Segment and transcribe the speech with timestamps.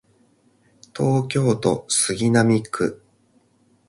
[0.97, 3.03] 東京都杉並区